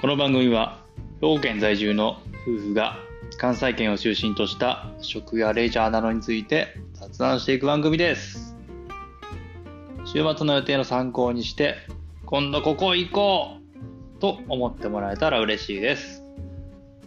[0.00, 0.78] この番組は
[1.20, 2.96] 兵庫県在住の夫婦が
[3.36, 8.56] 関西圏を中心とした食やレジャーなどについて雑談していく番組です。
[10.06, 11.74] 週末の予定の参考にして
[12.24, 13.58] 今度ここ行こ
[14.16, 16.22] うと思ってもらえたら嬉しいです。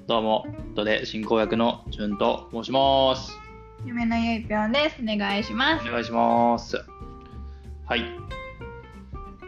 [0.06, 3.36] どうもドで進行役のじゅんと申します。
[3.84, 4.98] 夢のゆいぴょんです。
[5.02, 5.90] お願いします。
[5.90, 5.92] お。
[5.92, 6.78] 願いします。
[7.88, 8.02] はい。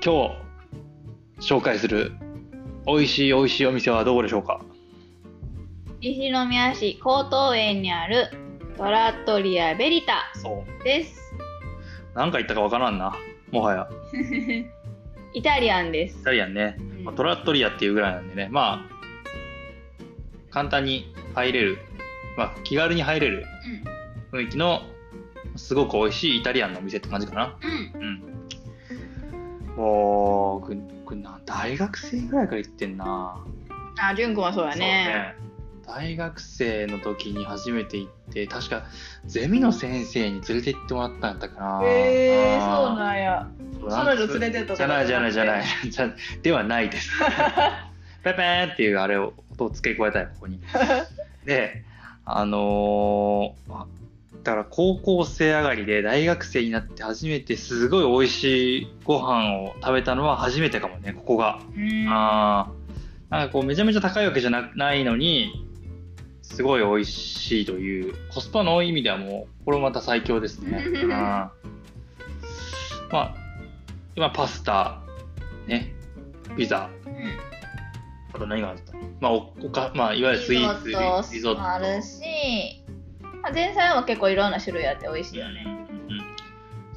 [0.04, 0.36] 今
[1.40, 2.12] 日紹介する
[2.86, 4.62] 美味しい美味しいお店はどこでしょうか？
[6.02, 8.28] 西宮市高等園にある
[8.78, 10.84] トラットリアベリタそう。
[10.84, 11.34] です。
[12.14, 13.16] 何か言ったかわからんな。
[13.52, 13.90] もはや。
[15.34, 16.24] イタリアンでイす。
[16.24, 17.04] タリアンね、うん。
[17.06, 18.48] まあトラットリアっていうぐらいなんでね。
[18.52, 18.96] まあ
[20.52, 21.80] 簡単に入れる、
[22.38, 23.46] まあ、気軽に入れる
[24.32, 24.84] 雰囲気の
[25.58, 27.58] すごく美味しいイタリアンのお店って感じかな。
[27.62, 28.02] うん。
[28.02, 28.08] うん。
[28.08, 28.36] うん
[29.76, 33.38] もうこれこれな大学生ぐらいから行ってんな。
[33.98, 35.36] あ、じゅんくんはそうだね。
[35.86, 38.86] 大学生の時に初めて行って確か
[39.26, 41.82] ゼミの先生に連れて行ってもらったんやったかな。
[41.84, 43.48] へえー、そうんなんや。
[43.88, 45.92] 彼女連れてったとかじゃないじゃないじゃないい。
[45.92, 46.10] じゃ
[46.42, 47.12] ではないです。
[48.24, 50.60] ペペーンっていうあれを音を付け加えたいここに。
[51.46, 51.84] で
[52.26, 53.86] あのーあ
[54.46, 61.60] だから高校生上がりで大学生になって初めてすごい美味しいご飯を食べたのは初めてかもねここが。
[61.76, 62.06] うん。
[62.08, 63.32] あー。
[63.32, 65.68] なんかこうめちゃめちゃ高いわけじゃなないのに
[66.44, 70.78] すごい美味しいというコスパの意味ではもうこれもまた最強ですね。
[71.12, 73.12] あー。
[73.12, 73.36] まあ
[74.16, 75.02] 今パスタ
[75.66, 75.96] ね
[76.56, 76.92] ピザ。
[78.32, 78.94] あと何があった？
[79.22, 80.90] まあおおかまあいわゆるスイーツ
[81.34, 81.62] リゾット。
[81.62, 82.22] もあるし、
[83.46, 85.64] まあ、前菜は結構いろんな種類あって美味しいよね。
[85.68, 86.22] うんうん。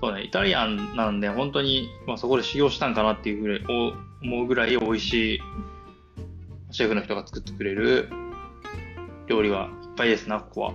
[0.00, 0.22] そうね。
[0.22, 3.92] イタリアンなんで本当に、まあ、そこで修行したんかなっていうぐらいお
[4.24, 5.40] 思うぐらい美味しい
[6.70, 8.08] シェフの人が作ってくれる
[9.26, 10.70] 料理はいっぱいですなここは。
[10.70, 10.72] う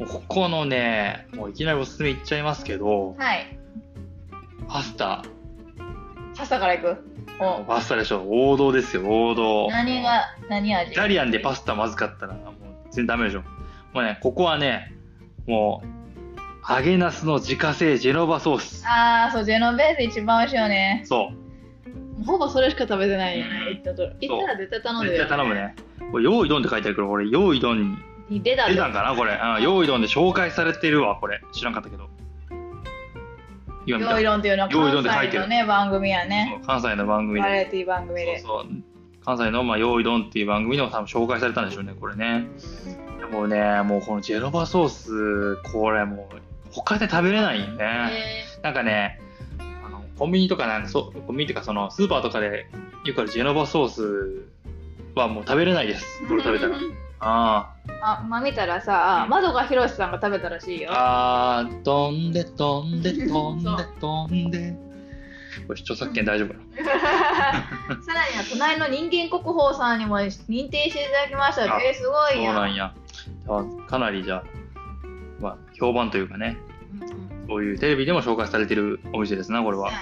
[0.00, 0.06] うん。
[0.06, 3.16] もうここのねもういきなりおすすめいっちゃいますけどん。
[3.18, 3.58] はい。
[4.66, 5.22] パスタ。
[6.34, 6.96] パスタからいく？
[7.38, 7.64] お。
[7.64, 8.24] パスタでしょ。
[8.26, 9.68] 王道ですよ王道。
[9.68, 10.92] 何が、何味？
[10.92, 13.42] イタリアンでパスタまずかったらもう全然ダメでしょ
[13.92, 14.92] もうねここはね
[15.46, 16.00] もう
[16.68, 21.02] 揚げナスの自家製ジェノバソースあー、そう、ジェノベース一番美味しいよね。
[21.04, 23.70] そうほぼそれしか食べてないよね。
[23.70, 24.02] 行ったと。
[24.20, 25.74] 行ったら絶対頼んで絶るよ、対頼むね。
[26.12, 27.96] これ、用意どんって書いてあるけど、これ、用意どんに
[28.28, 29.32] に出た出たんかなこれ。
[29.32, 31.40] うん、用意どんで紹介されてるわ、これ。
[31.52, 32.08] 知らんかったけど。
[33.86, 36.60] 用意論っていうのは関西のね、番組やね。
[36.66, 37.40] 関西の番組で。
[37.40, 38.38] バラエティ番組で。
[38.38, 38.82] そうそう
[39.24, 42.46] 関西の、まあ、用意どんっていう番組でも多分紹介されたんでしょうね、これね。
[43.18, 46.36] でもね、もうこのジェノバソース、これもう、
[46.70, 48.10] 他で食べれないよね。
[48.58, 49.20] えなんかね、
[49.84, 52.66] あのコンビニとかなんかそう、コンビニっていうかそのスーパーとかで
[53.04, 54.44] よくあるジェノバソース
[55.14, 56.26] はもう食べれないです。
[56.26, 56.76] これ食べたら。
[57.22, 60.90] ああ、まあ見たらさ、窓が広しさんが食べたらしいよ。
[60.92, 64.89] あ、あー飛んで飛んで飛んで飛んで。
[65.66, 71.74] これ著作権大丈夫かな さらには隣の人間国宝さんにも認定していただきました。
[71.74, 72.54] あえー、すごそういやん。
[72.54, 72.94] なんや。
[73.48, 74.44] あかなりじゃあ、
[75.40, 76.58] まあ、評判というかね、
[76.94, 77.10] うんうん。
[77.48, 79.90] そういうテレビでも紹介されてるお店ですな、これは。
[79.90, 79.96] ね。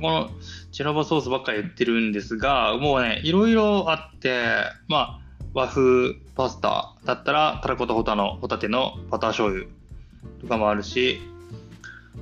[0.00, 0.30] この
[0.70, 5.20] チェラバソースばっかり言ってるんですが、もうね、いろいろあって、まあ、
[5.54, 9.66] 和風パスタだったら、たらことホタのホタテのバター醤油
[10.40, 11.20] とかもあるし、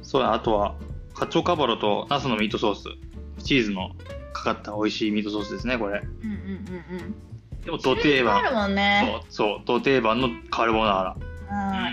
[0.03, 0.75] そうや、あとは、
[1.19, 2.83] カチョカバロとナスのミートソース、
[3.43, 3.91] チーズの
[4.35, 6.01] かかった美味しいミートソースですね、これ。
[6.01, 7.63] うんうんうんうん。
[7.63, 8.43] でも、ド定番あ。
[8.43, 9.23] るもんね。
[9.31, 11.17] そう、そう、ド定番のカルボナーラ。
[11.19, 11.27] うん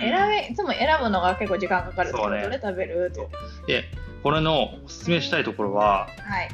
[0.02, 3.12] 選べいつも選ぶのが結構時間かかるってことそうねで食べる？
[3.14, 3.28] って。
[3.68, 3.84] で、
[4.24, 6.50] これのおすすめしたいところは、はい。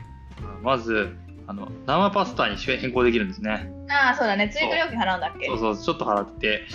[0.62, 1.16] まず、
[1.47, 3.72] あの、生パスタに変更できるんですね。
[3.90, 4.50] ああ、そうだね。
[4.50, 5.47] 追加料金払うんだっけ？
[5.47, 6.68] そうそう、ちょっと払って、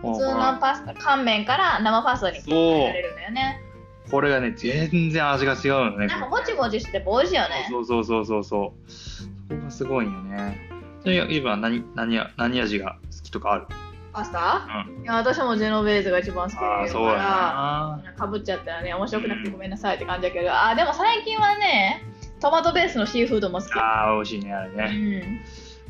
[0.00, 3.60] 普通のパスタ、乾麺から生パスタに変えられるんだよね。
[4.10, 6.06] これがね、全然味が違うのね。
[6.06, 7.66] なんかもちもちしてて美味しいよね。
[7.70, 8.90] そうそうそうそうそう。
[8.90, 10.70] そこがすごいんよね。
[11.04, 13.66] じゃあ、今何、何や、何味が好きとかある？
[14.12, 14.66] パスタ？
[14.88, 15.02] うん。
[15.02, 18.02] いや、私もジェノベーゼが一番好きああ、だそうやかな。
[18.06, 22.04] ら、かぶっちゃったらね、面白くなくてごめんなさいって感じだけど、ああ、でも最近はね、
[22.40, 23.72] トマトベースのシーフードも好き。
[23.78, 25.42] ああ、美味しいね、あれうね。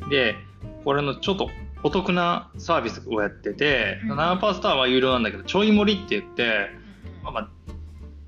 [0.07, 0.09] ん。
[0.09, 0.37] で、
[0.85, 1.51] これのちょっと
[1.83, 6.71] お得なサービスをやってて、うん生パスタは有料なんだけど、ちょい盛りって言って、
[7.23, 7.49] まあまあ、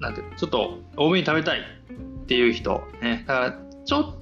[0.00, 4.14] なんてちょっと多めに食べたいっていう人、ね、だからちょっ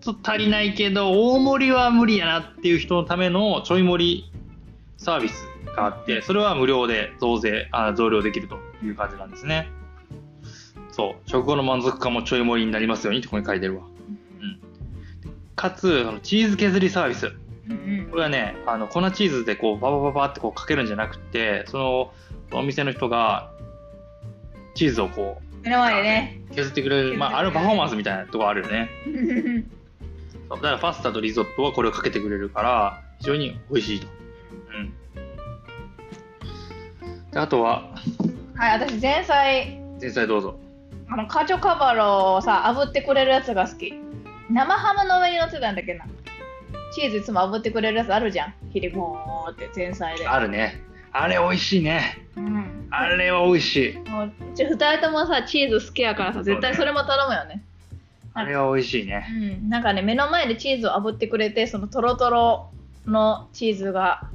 [0.00, 4.32] と足りないけど大盛りは無理やなっていう人のためのちょい盛り
[4.96, 9.68] サービスがあってそれは無料で増税あ増量できるという感じなんですね。
[10.90, 11.30] そう。
[11.30, 13.84] 食後の満足感もちょい盛りになりますようにってここに書いてるわ。
[15.54, 17.26] かつそのチーズ削りサービス。
[17.68, 18.08] うんうん。
[18.10, 22.12] これはねあの粉チーズでこうババババってこうかけるんじゃなくてその
[22.52, 23.52] お店の人が
[24.78, 26.40] チーズをこ目の前でね。
[26.52, 28.88] う削ってくれる、まあ、あれパフォーマンスみたいなとこあるよね
[30.48, 34.06] だからパスタとリゾットはこれをかけてくれるから非常に美味しいと、
[34.70, 34.92] うん、
[37.32, 37.92] であとは
[38.54, 40.58] はい、私前菜、前菜どうぞ
[41.08, 43.94] あのカチョカバロをさ、炙ってくれるやつが好き。
[44.50, 46.04] 生ハムの上に乗ってたんだっけな。
[46.92, 48.54] チーズいつも炙ってくれるやつあるじゃん。
[48.72, 50.26] ヒリボーって前菜で。
[50.26, 50.80] あるね
[51.12, 52.88] あれ美味しいねうん。
[52.90, 57.62] あれは美味しいもううち二人ともさ、チーズ好きやからさ、絶対それも頼むよね。
[58.34, 59.26] あれは美味しいね
[59.62, 59.68] うん。
[59.68, 62.70] なんかね、目の前でチーズを炙ってくれて、そのトロトロ
[63.06, 64.28] のチーズが、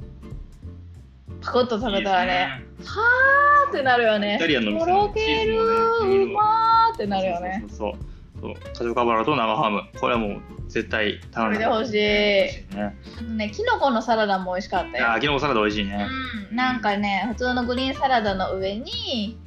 [1.40, 4.38] パクッと食べたらね、はーってなるよね。
[4.38, 4.46] と
[4.86, 7.64] ろけるうまーってなるよね。
[7.66, 8.13] そうそうそうそう
[8.52, 11.94] カジョカバラと生ハムこれはもう絶対こ頼んでれで欲しい。
[11.94, 15.12] ねあとね、キノコのサラダも美味しかったよ。
[15.12, 16.06] あキノコサラダ美味しいね
[16.50, 19.38] うん、なんかね、普通のグリーンサラダの上に、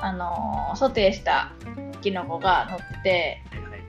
[0.00, 1.52] あのーソテーした
[2.00, 3.42] キノコが乗ってて、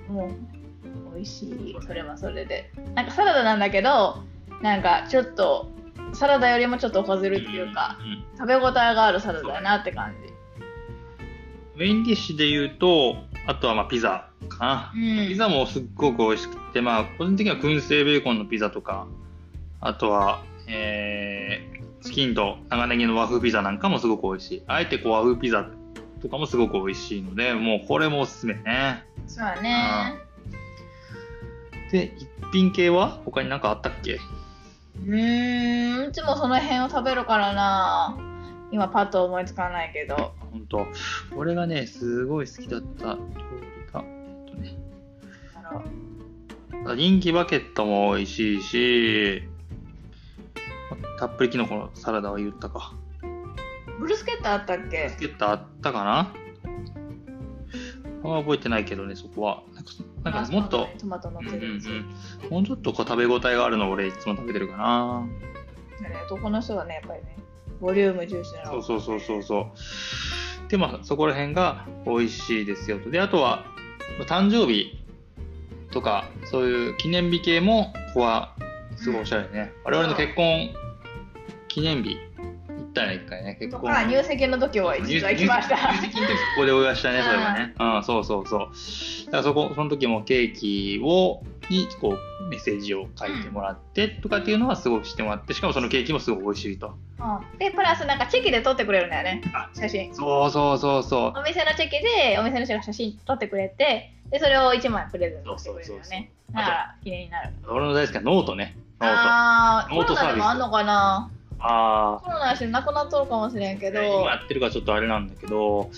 [0.10, 1.78] もう美味しい。
[1.86, 2.72] それはそれで。
[2.96, 4.24] なんかサラダなんだけど、
[4.62, 5.72] なんかちょっと、
[6.14, 10.38] サラダよりもちょっとおかずるっていうか、んん食べ応えがあるサラダだなって感じ。
[11.78, 13.18] メインディッシュで言うと
[13.48, 19.08] あとはまあピザかな、うんピザもすっごく美味しくてまあ個人的には燻製ベーコンのピザとか
[19.82, 25.66] あとはえー、チキンと長ネギの和風ピザなんかもすごく美味しいあえてこう和風ピザ
[26.22, 30.16] とかもすごく美味しいのでもうこれもおすすめねそうだね。
[31.92, 34.16] で一品系は他に何かあったっけ？
[34.16, 38.18] うーん、いつもその辺を食べるからな。
[38.72, 40.34] 今パッと思いつかないけど。
[40.52, 40.88] 本当。
[41.36, 43.06] 俺がねすごい好きだった。
[43.06, 43.20] 料
[43.62, 44.78] 理がえっとね。
[46.96, 49.44] 人気バケットも美味しいし
[51.20, 52.94] たっぷりきのこのサラダは言ったか。
[54.00, 55.04] ブルスケットあったっけ？
[55.06, 56.34] バスケットあったかな？
[58.24, 59.64] あんま覚えてないけどねそこは。
[60.24, 61.88] なんかもっと、トマト乗うんうんってるやつ。
[61.88, 61.92] う
[62.48, 62.50] ん。
[62.50, 65.26] もうちょっとこう食べ応えがあるのを俺いつも食べてるかな。
[66.02, 67.38] ね男の人はね、やっぱりね、
[67.80, 68.82] ボリューム重視なの。
[68.82, 69.60] そうそうそうそうそ
[70.68, 73.66] うでまあそこら辺が美味しいですよとであとは
[74.28, 74.98] 誕生日
[75.92, 78.56] とかそういう記念日系もここは
[78.98, 80.70] すごいおしゃれね、我々の結婚
[81.68, 82.18] 記念日
[82.68, 85.76] 行ったね一回ね結婚入籍の時は実は行きました。
[85.76, 87.76] 入籍の時ここでお祝いしたね、うんそれはね。
[87.80, 88.60] うん、そうそうそう。
[89.28, 96.88] だからそこ、その時もケーキを、に、こう、メッセージを書いてもらってとかっていうのはすごくしてもらって、しかもそのケーキもすごく美味しいと。
[96.88, 96.90] う
[97.56, 100.14] んで、プラスなんかチェキで撮ってくれるんだよねあ、写真。
[100.14, 101.40] そうそうそうそう。
[101.40, 106.04] お店のチェキでお店の人が写真撮ってくれて、で、それを1枚プレゼントしてくれるよね。
[106.04, 107.54] そうそうそうだから、記念になる。
[107.68, 108.78] 俺の大好きなノートね。
[109.02, 109.20] ノート。
[109.20, 111.30] ああー、ノートコロナでもあんのかな？
[111.60, 113.94] あコロナやしなくなっとるかもしれんけー。
[113.94, 115.90] ど、今やってるからちょっとあれなんだけど、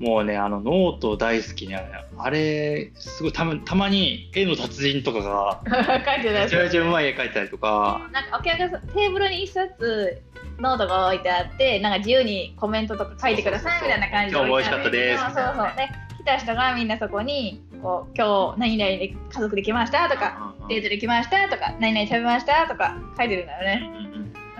[0.00, 1.80] もうね、あの、ノート大好きね。
[2.16, 5.60] あれ、すごいたまたまに絵の達人とかが、
[6.04, 10.22] 書いてめちゃめちゃうまい絵描いたりとか、なんかお客さんテーブルに一冊
[10.60, 15.24] ノートが置いてあってなんか自由にコメントとか書いてくださいみたいな感じで今日も美味しかったです。
[15.24, 15.54] そうそう。
[15.56, 23.90] そうで来た人がみんなそこにこう今日何々で家族で来ましたとかデートで来ましたとか何々食べましたとか書いてるんだよね。
[24.02, 24.07] うん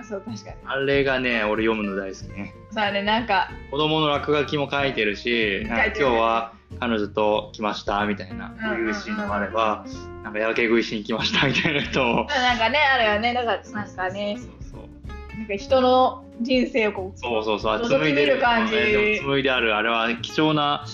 [0.09, 0.55] そう確かに。
[0.65, 2.21] あれがね、俺読むの大好き。
[2.35, 2.55] ね。
[2.71, 9.85] さあねなんか子供の落書きも書いてるし、なんか今日は彼女と来ましたみたいな、いうシーンもあれば、
[10.23, 12.25] なんかやけ食いしに来ましたみたいな人も。
[12.25, 13.33] なんかねあるよね。
[13.35, 18.73] だからなんかねそうそうなんか人の人生をこうそうそうそう、紡いでる感じ。
[19.21, 20.85] 紡いである、あれは貴重な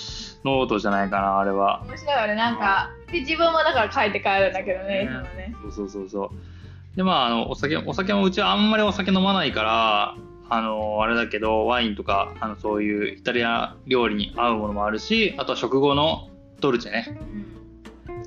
[0.44, 1.84] ノートじゃないかな、あれは。
[1.88, 2.36] 面白いよね。
[2.36, 5.56] なんかで自分もだから書いて帰るんだけどねいつもね。
[5.62, 6.55] そうそうそうそう。
[6.96, 10.16] で、まあ、あの、お酒、お酒もうちはあんまりお酒飲まないから、
[10.50, 16.30] あの、あれだけど、ワインとか、あの、そういうイタリア料理に合うものもあるし、あとは食後の
[16.62, 17.20] ドルチェね。
[17.30, 17.46] うん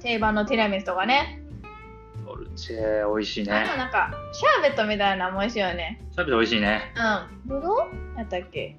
[0.01, 1.43] 定番のティラミスとかね
[2.25, 3.69] ドルチェ、美味しいあね。
[3.69, 6.83] となんかシャーベットみたいなのも美味しいよねシャーベット美味しいね。
[7.45, 7.79] うんぶどう
[8.17, 8.77] やったっけ？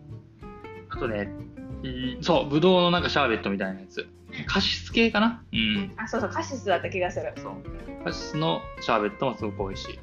[0.89, 1.29] あとね、
[1.83, 4.07] うんそう、ぶどうのなんかシャーベットみたいなやつ。
[4.45, 5.43] カシス系かな？
[5.51, 5.91] うん。
[5.97, 8.03] あそうそうカシスだった気がするそう。
[8.03, 9.99] カシスのシャーベットもすごく美味しい。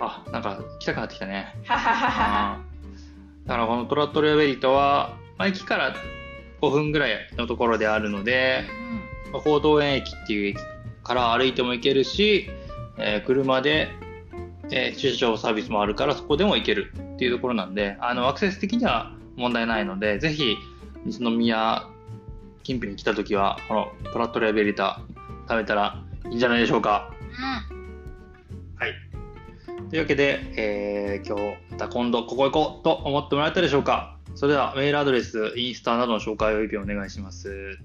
[0.00, 1.54] あ、なんか来たくなってきたね。
[1.68, 2.58] だか
[3.46, 5.94] らこのトラットレアベリートは、まあ、駅から
[6.60, 8.64] 5分ぐらいのところであるので、
[9.32, 10.58] まあ高等園駅っていう駅
[11.02, 12.48] から歩いても行けるし、
[12.98, 13.88] えー車で、
[14.70, 20.56] えー駐車場サービスもあるからそこでも行けるっていうところなんで、あのアクセス的には問題ないので、ぜひ
[21.04, 21.86] 西宮
[22.64, 25.00] 近辺に来た時は、このトラットレアベリタ
[25.46, 27.12] 貯めたらいいんじゃないでしょうか。
[27.20, 28.92] うはい。
[29.90, 34.18] というわけで、えー今日また今度ここ行こうと思ってもらえたでしょうか。
[34.34, 37.48] それではメールアドレス、インスタなどの紹介を一遍お願いします。
[37.48, 37.52] ん。
[37.52, 37.78] はい。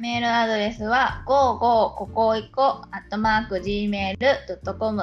[0.00, 1.58] メールアドレスは、55
[1.96, 5.02] ここいこ、アットマーク、gmail.com。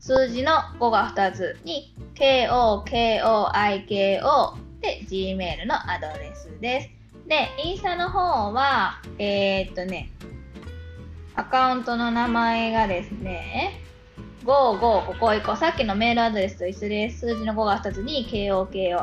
[0.00, 3.52] 数字の5が2つに、kokoiko
[4.80, 6.97] で gmail のアドレスです。
[7.28, 10.10] で、インスタの方は、えー、っとね、
[11.34, 13.82] アカウントの名前がですね、
[14.44, 17.20] 55ここいこ、さっきのメールアドレスと一緒です。
[17.20, 18.98] 数字の5が2つに、kokoiko。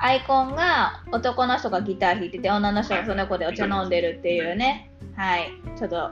[0.00, 4.90] アイコンが男の人がギター弾いてて女の人がその子でお茶飲んでるっていうね。
[5.14, 5.50] はい。
[5.76, 6.10] ちょっと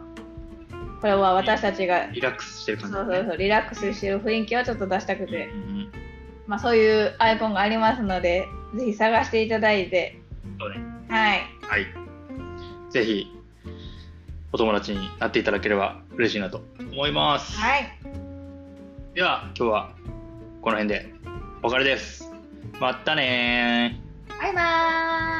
[1.00, 5.47] これは私たちがリラックスしてるそう感じ、そうそうリラックスしてる雰囲気をちょっと出したくて。
[5.47, 5.92] う、ん。
[6.47, 10.21] まあ、そういうアイコンがありますのでぜひ探していただいて
[10.58, 10.76] そうね。
[11.08, 11.86] はいはい。
[12.90, 13.26] ぜひ、
[14.52, 17.58] お友達になっていただければ嬉しいなと思います。
[17.58, 17.98] はい
[19.14, 19.94] では、今日は
[20.60, 21.14] この辺で
[21.62, 22.30] お別れです。
[22.80, 24.42] またねー。
[24.42, 25.35] バイバーイ